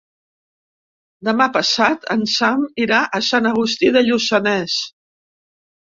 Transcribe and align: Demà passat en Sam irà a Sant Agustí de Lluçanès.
Demà 1.27 1.45
passat 1.57 2.09
en 2.15 2.25
Sam 2.37 2.65
irà 2.85 3.03
a 3.19 3.23
Sant 3.29 3.51
Agustí 3.53 3.93
de 3.99 4.03
Lluçanès. 4.09 4.79